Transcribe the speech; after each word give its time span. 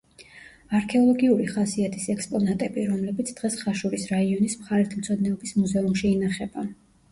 არქეოლოგიური 0.77 1.45
ხასიათის 1.51 2.07
ექსპონატები, 2.13 2.87
რომლებიც 2.93 3.31
დღეს 3.41 3.59
ხაშურის 3.67 4.09
რაიონის 4.15 4.59
მხარეთმცოდნეობის 4.65 5.57
მუზეუმში 5.63 6.13
ინახება. 6.17 6.69